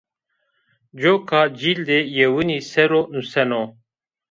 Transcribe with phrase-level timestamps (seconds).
[1.01, 3.63] Coka cîldê yewinî ser o nuseno.